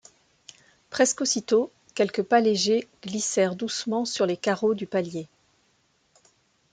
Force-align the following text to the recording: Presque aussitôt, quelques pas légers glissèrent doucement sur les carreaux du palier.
Presque 0.89 1.21
aussitôt, 1.21 1.71
quelques 1.93 2.23
pas 2.23 2.39
légers 2.41 2.87
glissèrent 3.03 3.53
doucement 3.55 4.03
sur 4.03 4.25
les 4.25 4.35
carreaux 4.35 4.73
du 4.73 4.87
palier. 4.87 5.27